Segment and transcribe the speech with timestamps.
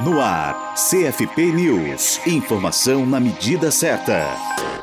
[0.00, 2.20] No ar, CFP News.
[2.26, 4.26] Informação na medida certa.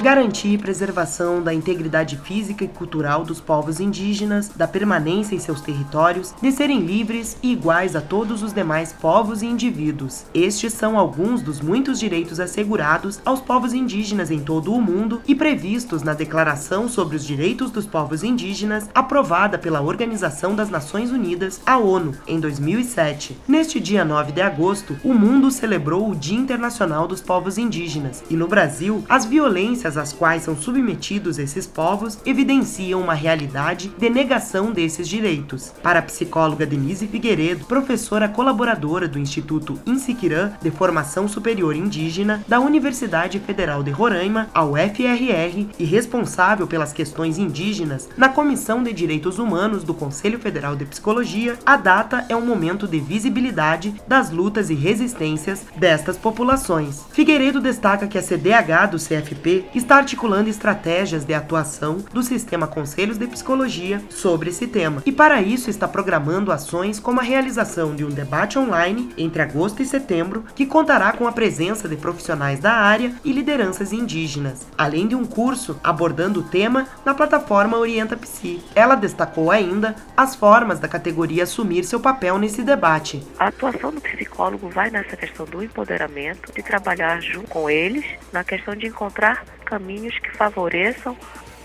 [0.01, 6.33] Garantir preservação da integridade física e cultural dos povos indígenas, da permanência em seus territórios,
[6.41, 10.23] de serem livres e iguais a todos os demais povos e indivíduos.
[10.33, 15.35] Estes são alguns dos muitos direitos assegurados aos povos indígenas em todo o mundo e
[15.35, 21.61] previstos na Declaração sobre os Direitos dos Povos Indígenas, aprovada pela Organização das Nações Unidas,
[21.63, 23.37] a ONU, em 2007.
[23.47, 28.35] Neste dia 9 de agosto, o mundo celebrou o Dia Internacional dos Povos Indígenas e
[28.35, 34.71] no Brasil, as violências às quais são submetidos esses povos evidenciam uma realidade de negação
[34.71, 35.73] desses direitos.
[35.81, 42.59] Para a psicóloga Denise Figueiredo, professora colaboradora do Instituto Insiquirã de Formação Superior Indígena da
[42.59, 49.39] Universidade Federal de Roraima, a UFRR, e responsável pelas questões indígenas na Comissão de Direitos
[49.39, 54.69] Humanos do Conselho Federal de Psicologia, a data é um momento de visibilidade das lutas
[54.69, 57.05] e resistências destas populações.
[57.11, 63.17] Figueiredo destaca que a CDH do CFP está articulando estratégias de atuação do sistema Conselhos
[63.17, 68.03] de Psicologia sobre esse tema e, para isso, está programando ações como a realização de
[68.03, 72.73] um debate online entre agosto e setembro que contará com a presença de profissionais da
[72.73, 78.61] área e lideranças indígenas, além de um curso abordando o tema na plataforma Orienta Psi.
[78.75, 83.25] Ela destacou ainda as formas da categoria assumir seu papel nesse debate.
[83.39, 88.43] A atuação do psicólogo vai nessa questão do empoderamento, de trabalhar junto com eles na
[88.43, 91.17] questão de encontrar caminhos que favoreçam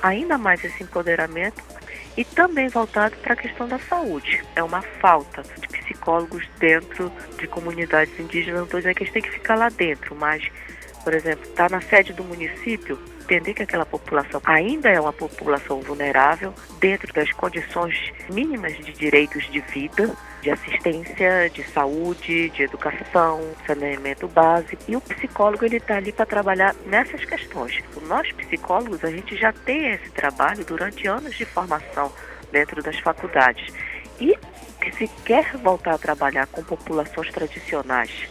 [0.02, 1.62] ainda mais esse empoderamento
[2.16, 4.42] e também voltado para a questão da saúde.
[4.54, 9.22] É uma falta de psicólogos dentro de comunidades indígenas, não estou dizendo que eles têm
[9.22, 10.42] que ficar lá dentro, mas,
[11.04, 15.80] por exemplo, está na sede do município, entender que aquela população ainda é uma população
[15.80, 20.14] vulnerável dentro das condições mínimas de direitos de vida,
[20.46, 24.80] de assistência, de saúde, de educação, saneamento básico.
[24.86, 27.82] E o psicólogo ele está ali para trabalhar nessas questões.
[28.06, 32.12] Nós psicólogos a gente já tem esse trabalho durante anos de formação
[32.52, 33.74] dentro das faculdades
[34.20, 34.38] e
[34.96, 38.28] se quer voltar a trabalhar com populações tradicionais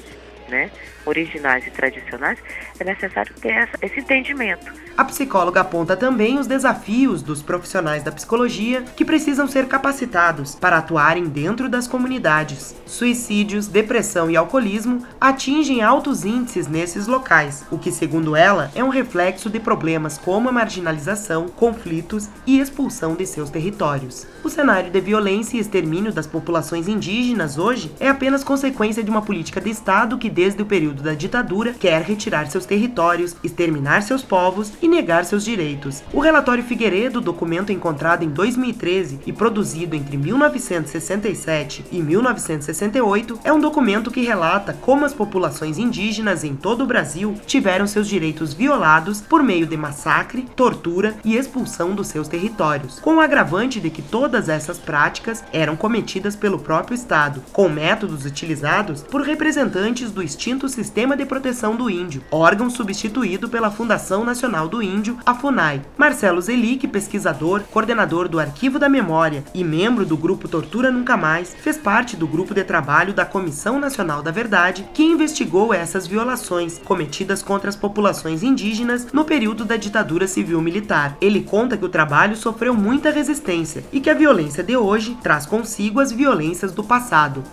[0.47, 0.72] né,
[1.06, 2.39] originais e tradicionais,
[2.79, 4.72] é necessário ter essa, esse entendimento.
[4.97, 10.78] A psicóloga aponta também os desafios dos profissionais da psicologia que precisam ser capacitados para
[10.78, 12.73] atuarem dentro das comunidades.
[12.85, 18.89] Suicídios, depressão e alcoolismo atingem altos índices nesses locais, o que, segundo ela, é um
[18.89, 24.25] reflexo de problemas como a marginalização, conflitos e expulsão de seus territórios.
[24.44, 29.22] O cenário de violência e extermínio das populações indígenas hoje é apenas consequência de uma
[29.22, 34.22] política de Estado que desde o período da ditadura, quer retirar seus territórios, exterminar seus
[34.22, 36.03] povos e negar seus direitos.
[36.12, 43.62] O relatório Figueiredo, documento encontrado em 2013 e produzido entre 1967 e 1968, é um
[43.62, 49.22] documento que relata como as populações indígenas em todo o Brasil tiveram seus direitos violados
[49.22, 54.01] por meio de massacre, tortura e expulsão dos seus territórios, com o agravante de que
[54.01, 60.68] todas essas práticas eram cometidas pelo próprio Estado, com métodos utilizados por representantes do extinto
[60.68, 65.81] Sistema de Proteção do Índio, órgão substituído pela Fundação Nacional do Índio, a FUNAI.
[65.97, 71.56] Marcelo Zelic, pesquisador, coordenador do Arquivo da Memória e membro do grupo Tortura Nunca Mais,
[71.56, 76.80] fez parte do grupo de trabalho da Comissão Nacional da Verdade, que investigou essas violações
[76.84, 81.16] cometidas contra as populações indígenas no período da ditadura civil-militar.
[81.22, 85.46] Ele conta que o trabalho sofreu muita resistência e que a violência de hoje traz
[85.46, 87.44] consigo as violências do passado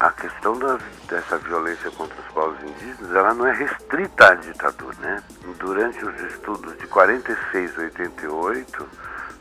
[0.00, 0.78] a questão da,
[1.08, 5.22] dessa violência contra os povos indígenas, ela não é restrita à ditadura, né?
[5.58, 8.88] Durante os estudos de 46 a 88,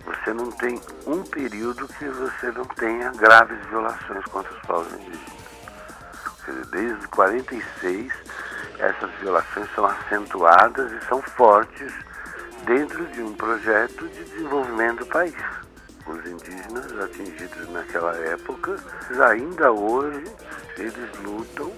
[0.05, 5.39] você não tem um período que você não tenha graves violações contra os povos indígenas.
[6.45, 8.13] Dizer, desde 46,
[8.79, 11.93] essas violações são acentuadas e são fortes
[12.65, 15.35] dentro de um projeto de desenvolvimento do país
[16.29, 18.75] indígenas atingidos naquela época,
[19.29, 20.23] ainda hoje
[20.77, 21.71] eles lutam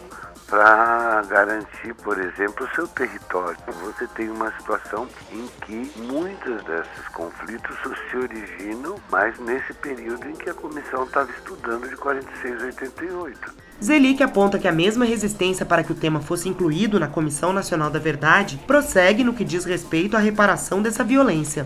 [0.52, 3.58] para garantir, por exemplo, o seu território.
[3.86, 7.74] Você tem uma situação em que muitos desses conflitos
[8.10, 13.54] se originam, mas nesse período em que a comissão estava estudando de 46 a 88.
[13.82, 17.90] Zelic aponta que a mesma resistência para que o tema fosse incluído na Comissão Nacional
[17.90, 21.66] da Verdade prossegue no que diz respeito à reparação dessa violência.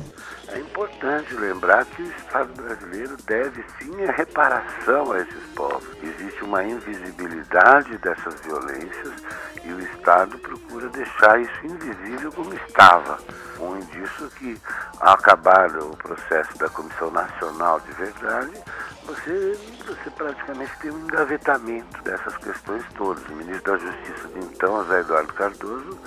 [0.96, 5.86] É importante lembrar que o Estado brasileiro deve sim a reparação a esses povos.
[6.02, 9.14] Existe uma invisibilidade dessas violências
[9.66, 13.20] e o Estado procura deixar isso invisível como estava.
[13.60, 14.58] Um indício que,
[15.02, 18.54] ao acabar o processo da Comissão Nacional de Verdade,
[19.04, 23.24] você, você praticamente tem um engavetamento dessas questões todas.
[23.28, 26.00] O ministro da Justiça de então, José Eduardo Cardoso,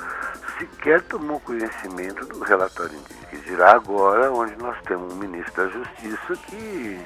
[0.59, 3.28] sequer tomou conhecimento do relatório indígena.
[3.49, 7.01] Dirá agora onde nós temos um ministro da Justiça que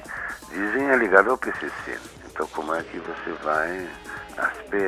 [0.49, 1.97] dizem é ligado ao PCC.
[2.29, 3.87] Então como é que você vai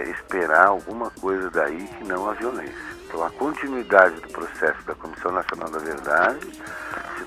[0.09, 2.75] esperar alguma coisa daí que não a violência?
[3.07, 6.61] Então a continuidade do processo da Comissão Nacional da Verdade,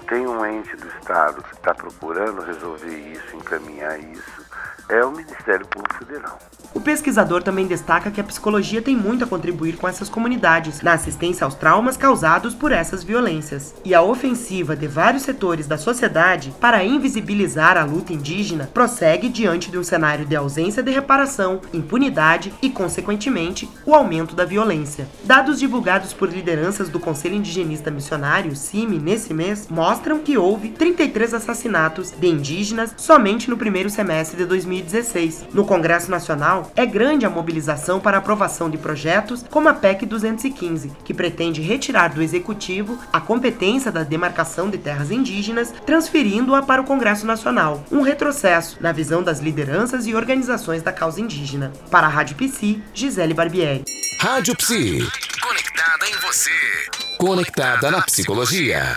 [0.08, 4.42] tem um ente do Estado que está procurando resolver isso, encaminhar isso,
[4.88, 6.38] é o Ministério Público Federal.
[6.74, 10.92] O pesquisador também destaca que a psicologia tem muito a contribuir com essas comunidades na
[10.92, 13.74] assistência aos traumas causados por essas violências.
[13.84, 19.70] E a ofensiva de vários setores da sociedade para invisibilizar a luta indígena prossegue diante
[19.70, 25.08] de um cenário de ausência de reparação, impunidade e, consequentemente, o aumento da violência.
[25.24, 29.68] Dados divulgados por lideranças do Conselho Indigenista Missionário, CIMI, nesse mês,
[29.98, 35.48] mostram que houve 33 assassinatos de indígenas somente no primeiro semestre de 2016.
[35.52, 40.92] No Congresso Nacional, é grande a mobilização para aprovação de projetos como a PEC 215,
[41.04, 46.84] que pretende retirar do Executivo a competência da demarcação de terras indígenas, transferindo-a para o
[46.84, 51.72] Congresso Nacional, um retrocesso na visão das lideranças e organizações da causa indígena.
[51.90, 53.82] Para a Rádio Psi, Gisele Barbieri.
[54.20, 55.08] Rádio Psi.
[55.42, 56.50] Conectada em você.
[57.18, 58.96] Conectada na psicologia.